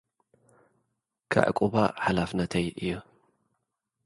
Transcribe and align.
ከዕቍባ 1.31 1.73
ሓላፍነተይ 2.03 2.65
እዩ። 2.83 2.91